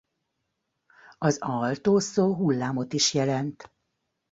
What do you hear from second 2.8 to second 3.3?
is